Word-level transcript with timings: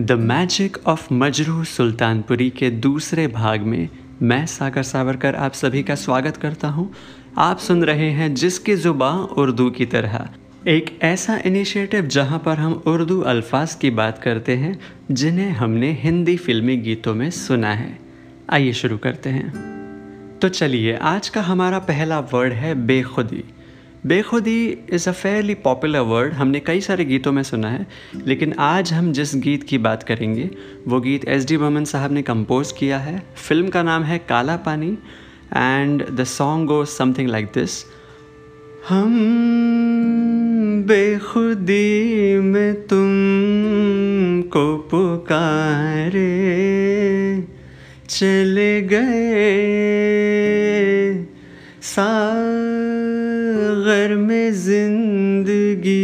The 0.00 0.12
magic 0.12 0.76
of 0.86 1.14
Majrooh 1.14 1.64
Sultanpuri 1.64 2.50
के 2.50 2.70
दूसरे 2.70 3.26
भाग 3.26 3.60
में 3.60 3.88
मैं 4.22 4.46
सागर 4.46 4.82
सावरकर 4.82 5.34
आप 5.34 5.52
सभी 5.52 5.82
का 5.82 5.94
स्वागत 5.94 6.36
करता 6.36 6.68
हूँ। 6.68 6.94
आप 7.38 7.58
सुन 7.58 7.84
रहे 7.84 8.10
हैं 8.10 8.34
जिसकी 8.34 8.74
ज़ुबा 8.74 9.10
उर्दू 9.10 9.70
की 9.70 9.86
तरह। 9.86 10.28
एक 10.68 10.98
ऐसा 11.02 11.40
इनिशिएटिव 11.46 12.06
जहाँ 12.06 12.38
पर 12.38 12.56
हम 12.56 12.72
उर्दू 12.86 13.20
अल्फाज 13.20 13.74
की 13.74 13.90
बात 13.90 14.18
करते 14.18 14.56
हैं, 14.56 14.80
जिन्हें 15.10 15.50
हमने 15.50 15.92
हिंदी 15.92 16.36
फिल्मी 16.36 16.76
गीतों 16.76 17.14
में 17.14 17.30
सुना 17.30 17.74
है। 17.74 17.98
आइए 18.50 18.72
शुरू 18.72 18.98
करते 18.98 19.30
हैं। 19.30 19.52
तो 20.42 20.48
चलिए, 20.48 20.96
आज 20.96 21.28
का 21.28 21.42
हमारा 21.42 21.78
पहला 21.78 22.20
वर्ड 22.20 22.52
है 22.52 22.74
बेखुदी। 22.74 23.44
Bekhudi 24.06 24.84
is 24.92 25.08
a 25.08 25.12
fairly 25.12 25.54
popular 25.64 26.00
word 26.00 26.32
हमने 26.34 26.60
कई 26.60 26.80
सारे 26.80 27.04
गीतों 27.04 27.32
में 27.32 27.42
सुना 27.42 27.68
है, 27.70 27.86
लेकिन 28.26 28.52
आज 28.58 28.92
हम 28.92 29.12
जिस 29.12 29.34
गीत 29.36 29.62
की 29.62 29.78
बात 29.78 30.02
करेंगे, 30.02 30.48
वो 30.88 31.00
गीत 31.00 31.24
एस 31.28 31.46
डी 31.46 31.56
बर्मन 31.56 31.84
साहब 31.84 32.12
ने 32.12 32.22
कंपोज 32.22 32.72
किया 32.72 32.98
है। 32.98 33.22
फ़िल्म 33.38 33.68
का 33.68 33.82
नाम 33.82 34.02
है 34.02 34.18
Kala 34.28 34.56
Pani 34.66 34.90
and 35.54 36.06
the 36.10 36.24
song 36.26 36.68
go 36.68 36.84
something 36.90 37.28
like 37.28 37.46
this 37.54 37.84
हम 38.88 39.14
बेखुदी 40.88 42.38
में 42.40 42.74
तुम 42.86 43.08
को 44.50 44.66
पुकारे, 44.90 46.28
चले 48.08 48.80
गए 48.82 49.52
सा 51.84 52.10
घर 54.04 54.14
में 54.14 54.52
ज़िंदगी 54.52 55.96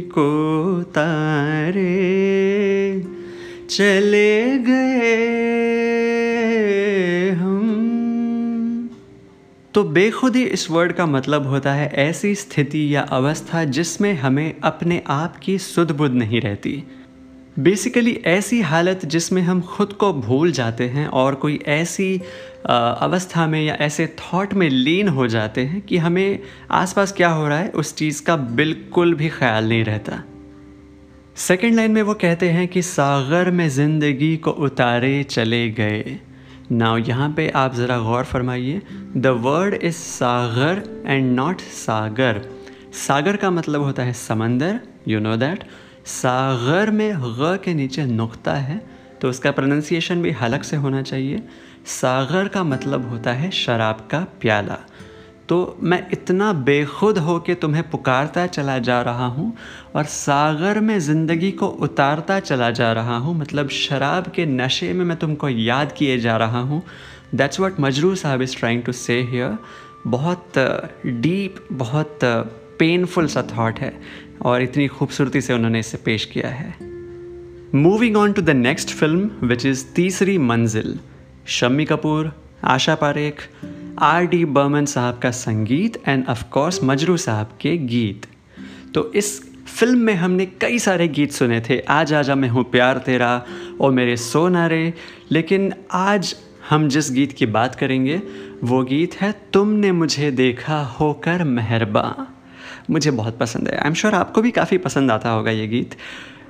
को 0.00 0.82
तारे 0.82 1.84
चले 3.70 4.58
गए 4.58 5.00
हम। 7.30 8.90
तो 9.74 9.84
बेखुदी 9.84 10.44
इस 10.44 10.70
वर्ड 10.70 10.92
का 10.92 11.06
मतलब 11.06 11.46
होता 11.46 11.72
है 11.72 11.88
ऐसी 11.94 12.34
स्थिति 12.34 12.94
या 12.94 13.02
अवस्था 13.02 13.64
जिसमें 13.64 14.14
हमें 14.14 14.54
अपने 14.62 15.02
आप 15.06 15.36
की 15.36 15.58
सुध 15.58 15.90
बुध 15.90 16.12
नहीं 16.12 16.40
रहती। 16.40 16.82
बेसिकली 17.58 18.12
ऐसी 18.26 18.60
हालत 18.60 19.04
जिसमें 19.04 19.40
हम 19.42 19.60
खुद 19.60 19.92
को 19.92 20.12
भूल 20.12 20.50
जाते 20.52 20.84
हैं 20.88 21.06
और 21.08 21.34
कोई 21.34 21.58
ऐसी 21.66 22.20
अवस्था 22.66 23.46
में 23.46 23.60
या 23.62 23.74
ऐसे 23.74 24.06
थॉट 24.18 24.52
में 24.54 24.68
लीन 24.70 25.08
हो 25.08 25.26
जाते 25.26 25.60
हैं 25.60 25.80
कि 25.80 25.96
हमें 25.96 26.38
आसपास 26.70 27.12
क्या 27.12 27.28
हो 27.28 27.48
रहा 27.48 27.58
है, 27.58 27.68
उस 27.70 27.94
चीज़ 27.94 28.22
का 28.22 28.36
बिल्कुल 28.36 29.14
भी 29.14 29.28
ख्याल 29.28 29.68
नहीं 29.68 29.84
रहता। 29.84 30.22
सेकेंड 31.38 31.74
लाइन 31.76 31.90
में 31.90 32.02
वो 32.02 32.14
कहते 32.14 32.48
हैं 32.50 32.66
कि 32.68 32.82
सागर 32.82 33.50
में 33.50 33.68
ज़िंदगी 33.68 34.36
को 34.36 34.50
उतारे 34.50 35.22
चले 35.24 35.68
गए। 35.70 36.18
नाउ 36.72 36.96
यहाँ 36.98 37.32
पे 37.36 37.48
आप 37.56 37.74
ज़रा 37.74 37.98
गौर 37.98 38.24
फरमाइए 38.24 38.80
the 39.16 39.26
word 39.42 39.74
is 39.74 39.96
sagar 39.96 40.82
and 41.06 41.34
not 41.34 41.60
sagar. 41.60 42.40
सागर 43.06 43.36
का 43.36 43.50
मतलब 43.50 43.82
होता 43.82 44.02
है 44.02 44.12
समंदर 44.12 44.80
यू 45.08 45.20
नो 45.20 45.36
दैट 45.36 45.64
सागर 46.08 46.90
में 46.90 47.12
ग 47.38 47.56
के 47.64 47.74
नीचे 47.74 48.04
नुक्ता 48.06 48.54
है 48.54 48.80
तो 49.20 49.28
उसका 49.30 49.50
प्रोनाउंसिएशन 49.50 50.22
भी 50.22 50.30
हलक 50.32 50.62
से 50.64 50.76
होना 50.76 51.02
चाहिए। 51.02 51.42
सागर 51.86 52.48
का 52.48 52.62
मतलब 52.64 53.08
होता 53.10 53.32
है 53.32 53.50
शराब 53.52 54.06
का 54.10 54.20
प्याला। 54.40 54.78
तो 55.48 55.76
मैं 55.82 56.00
इतना 56.12 56.52
बेखुद 56.52 57.18
हो 57.18 57.38
के 57.40 57.54
तुम्हें 57.54 57.82
पुकारता 57.90 58.46
चला 58.46 58.78
जा 58.78 59.00
रहा 59.02 59.26
हूँ 59.26 59.52
और 59.96 60.04
सागर 60.06 60.80
में 60.80 60.98
ज़िंदगी 61.00 61.50
को 61.52 61.66
उतारता 61.66 62.38
चला 62.40 62.70
जा 62.70 62.92
रहा 62.92 63.16
हूँ 63.16 63.34
मतलब 63.36 63.68
शराब 63.70 64.30
के 64.34 64.46
नशे 64.46 64.92
में 64.92 65.04
मैं 65.04 65.16
तुमको 65.16 65.48
याद 65.48 65.92
किए 65.92 66.18
जा 66.18 66.36
रहा 66.36 66.60
हूँ। 66.60 66.82
That's 67.34 67.60
what 67.60 67.80
Majrooh 67.80 68.14
sahab 68.14 68.42
is 68.42 68.56
trying 68.56 68.82
to 68.82 68.92
say 68.94 69.20
here 69.22 69.56
बहुत 70.06 70.58
डीप 71.06 71.66
बहुत 71.72 72.18
पेनफुल 72.78 73.26
सा 73.26 73.42
थाट 73.42 73.78
है। 73.80 73.92
और 74.42 74.62
इतनी 74.62 74.86
खूबसूरती 74.86 75.40
से 75.40 75.54
उन्होंने 75.54 75.80
इसे 75.80 75.98
पेश 75.98 76.24
किया 76.24 76.48
है। 76.48 76.74
Moving 77.74 78.16
on 78.16 78.32
to 78.32 78.42
the 78.42 78.50
next 78.50 78.90
film 78.90 79.30
which 79.42 79.66
is 79.66 79.84
Teesri 79.96 80.38
Manzil, 80.38 80.98
Shammi 81.46 81.84
Kapoor, 81.84 82.32
Asha 82.64 82.94
Parekh, 82.94 83.48
R 83.98 84.26
D 84.26 84.44
Burman 84.44 84.84
साहब 84.84 85.18
का 85.18 85.30
संगीत 85.30 86.02
एंड 86.08 86.26
ऑफकोर्स 86.28 86.80
मजरू 86.84 87.16
साहब 87.16 87.58
के 87.60 87.76
गीत। 87.76 88.26
तो 88.94 89.12
इस 89.12 89.40
फ़िल्म 89.66 89.98
में 89.98 90.14
हमने 90.14 90.46
कई 90.46 90.78
सारे 90.78 91.08
गीत 91.08 91.32
सुने 91.32 91.60
थे। 91.60 91.78
आज 91.80 92.14
आजा 92.14 92.34
मैं 92.34 92.48
हूँ 92.48 92.64
प्यार 92.64 92.98
तेरा 92.98 93.46
और 93.80 93.92
मेरे 93.92 94.16
सो 94.16 94.48
नारे 94.48 94.94
लेकिन 95.30 95.72
आज 95.92 96.34
हम 96.70 96.88
जिस 96.88 97.10
गीत 97.12 97.32
की 97.32 97.46
बात 97.46 97.74
करेंगे, 97.74 98.20
वो 98.64 98.82
गीत 98.84 99.14
है 99.14 99.32
तुमने 99.52 99.92
मुझे 99.92 100.30
देखा 100.30 100.82
होकर 101.00 101.44
मेहरबा 101.44 102.34
मुझे 102.90 103.10
बहुत 103.12 103.38
पसंद 103.38 103.68
है। 103.68 103.76
आई 103.76 103.88
एम 103.88 103.94
श्योर 103.94 104.14
आपको 104.14 104.42
भी 104.42 104.50
काफ़ी 104.50 104.78
पसंद 104.78 105.10
आता 105.10 105.30
होगा 105.30 105.50
ये 105.50 105.66
गीत। 105.66 105.96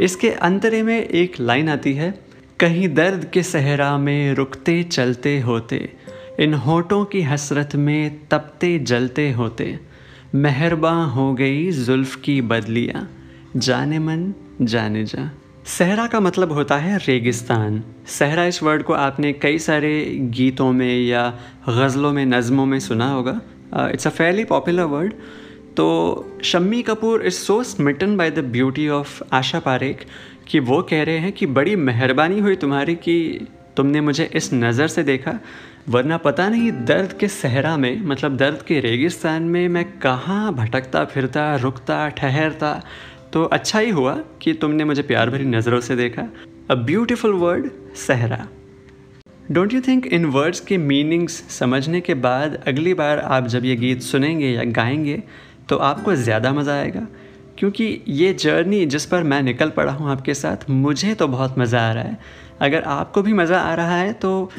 इसके 0.00 0.30
अंतरे 0.42 0.82
में 0.82 0.98
एक 0.98 1.40
लाइन 1.40 1.68
आती 1.68 1.92
है, 1.92 2.14
कहीं 2.60 2.88
दर्द 2.94 3.24
के 3.24 3.42
सहरा 3.42 3.96
में 3.98 4.34
रुकते 4.34 4.82
चलते 4.82 5.38
होते, 5.40 5.88
इन 6.40 6.54
होठों 6.56 7.04
की 7.04 7.22
हसरत 7.22 7.74
में 7.76 8.28
तपते 8.28 8.78
जलते 8.78 9.30
होते 9.32 9.78
मेहरबा 10.34 10.92
हो 11.06 11.32
गई 11.34 11.70
जुल्फ़ 11.72 12.16
की 12.20 12.40
बदलियाँ, 12.42 13.08
जाने 13.56 13.98
मन, 13.98 14.32
जाने 14.62 15.04
जा। 15.04 15.30
सहरा 15.66 16.06
का 16.06 16.20
मतलब 16.20 16.52
होता 16.52 16.76
है 16.76 16.96
रेगिस्तान। 16.98 17.82
सहरा 18.08 18.44
इस 18.44 18.62
वर्ड 18.62 18.82
को 18.82 18.92
आपने 18.92 19.32
कई 19.32 19.58
सारे 19.58 19.92
गीतों 20.30 20.72
में 20.72 20.98
या 20.98 21.26
गज़लों 21.68 22.12
में, 22.12 22.24
नज़मों 22.26 22.66
में 22.66 22.78
सुना 22.80 23.10
होगा। 23.10 23.40
It's 23.90 24.06
a 24.06 24.10
fairly 24.10 24.44
popular 24.44 24.84
word 24.84 25.12
तो 25.76 26.38
Shammi 26.44 26.82
Kapoor 26.82 27.22
is 27.26 27.34
so 27.34 27.62
smitten 27.62 28.16
by 28.16 28.30
the 28.30 28.38
beauty 28.38 28.88
of 28.88 29.22
Asha 29.32 29.58
Parekh 29.60 30.04
कि 30.48 30.58
वो 30.60 30.82
कह 30.82 31.02
रहे 31.02 31.18
हैं 31.18 31.32
कि 31.32 31.46
बड़ी 31.46 31.76
मेहरबानी 31.76 32.40
हुई 32.40 32.56
तुम्हारी 32.56 32.94
कि 32.94 33.46
तुमने 33.76 34.00
मुझे 34.00 34.30
इस 34.34 34.52
नज़र 34.54 34.86
से 34.86 35.02
देखा। 35.02 35.38
वरना 35.88 36.16
पता 36.16 36.48
नहीं 36.48 36.70
दर्द 36.84 37.12
के 37.12 37.28
सहरा 37.28 37.76
में 37.76 38.02
मतलब 38.02 38.36
दर्द 38.36 38.62
के 38.62 38.80
रेगिस्तान 38.80 39.42
में 39.42 39.68
मैं 39.68 39.84
कहाँ 39.98 40.54
भटकता 40.54 41.04
फिरता, 41.04 41.56
रुकता, 41.56 42.08
ठहरता। 42.08 42.82
तो 43.32 43.44
अच्छा 43.44 43.78
ही 43.78 43.90
हुआ 43.90 44.14
कि 44.42 44.52
तुमने 44.52 44.84
मुझे 44.84 45.02
प्यार 45.02 45.30
भरी 45.30 45.44
नज़रों 45.44 45.80
से 45.80 45.96
देखा। 45.96 46.28
A 46.70 46.74
beautiful 46.74 47.32
word 47.32 47.70
sahra. 47.96 48.46
Don't 49.50 49.72
you 49.74 49.80
think 49.80 50.06
in 50.06 50.24
words 50.26 50.60
के 50.60 50.76
मीनिंग्स 50.78 51.42
समझने 51.58 52.00
के 52.00 52.14
बाद 52.14 52.62
अगली 52.66 52.94
बार 52.94 53.18
आप 53.18 53.46
जब 53.46 53.64
ये 53.64 53.76
गीत 53.76 54.02
सुनेंगे 54.02 54.50
या 54.50 54.64
गाएँगे 54.64 55.22
तो 55.72 55.76
आपको 55.80 56.14
ज़्यादा 56.16 56.52
मज़ा 56.52 56.74
आएगा। 56.74 57.06
क्योंकि 57.58 57.84
ये 58.10 58.32
जर्नी 58.34 58.84
जिस 58.86 59.04
पर 59.06 59.22
मैं 59.24 59.42
निकल 59.42 59.70
पड़ा 59.70 59.92
हूँ 59.92 60.10
आपके 60.10 60.34
साथ, 60.34 60.68
मुझे 60.70 61.14
तो 61.14 61.28
बहुत 61.28 61.58
मज़ा 61.58 61.80
आ 61.80 61.92
रहा 61.92 62.04
है। 62.04 62.18
अगर 62.60 62.82
आपको 62.84 63.22
भी 63.22 63.32
मज़ा 63.32 63.58
आ 63.60 63.74
रहा 63.74 63.96
है 63.96 64.12
तो 64.14 64.50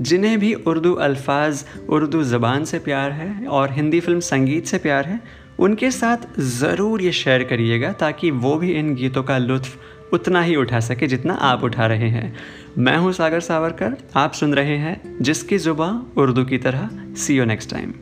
जिन्हें 0.00 0.38
भी 0.38 0.52
उर्दू 0.54 0.92
अल्फाज, 0.96 1.64
उर्दू 1.88 2.22
ज़बान 2.24 2.64
से 2.64 2.78
प्यार 2.78 3.12
है 3.12 3.46
और 3.48 3.72
हिंदी 3.72 4.00
फ़िल्म 4.00 4.20
संगीत 4.20 4.66
से 4.66 4.78
प्यार 4.78 5.06
है, 5.06 5.20
उनके 5.58 5.90
साथ 5.90 6.40
ज़रूर 6.40 7.02
ये 7.02 7.12
शेयर 7.14 7.44
करिएगा 7.44 7.92
ताकि 8.00 8.30
वो 8.30 8.56
भी 8.56 8.72
इन 8.72 8.94
गीतों 8.94 9.22
का 9.22 9.38
लुत्फ़ 9.38 10.14
उतना 10.14 10.42
ही 10.42 10.54
उठा 10.56 10.80
सके 10.80 11.06
जितना 11.06 11.34
आप 11.44 11.64
उठा 11.64 11.86
रहे 11.86 12.08
हैं। 12.08 12.32
मैं 12.78 12.96
हूँ 12.96 13.12
सागर 13.12 13.40
सावरकर, 13.40 13.96
आप 14.16 14.32
सुन 14.32 14.54
रहे 14.54 14.76
हैं 14.76 15.00
जिसकी 15.20 15.58
ज़ुबान 15.58 16.02
उर्दू 16.16 16.44
की 16.44 16.58
तरह। 16.58 16.88
सी 17.16 17.36
यू 17.36 17.44
नेक्स्ट 17.44 17.70
टाइम 17.70 17.92